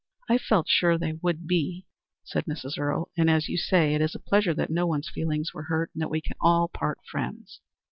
[0.27, 1.85] "I felt sure they would be,"
[2.23, 2.79] exclaimed Mrs.
[2.79, 3.11] Earle.
[3.15, 6.01] "And, as you say, it is a pleasure that no one's feelings were hurt, and
[6.01, 7.61] that we can all part friends."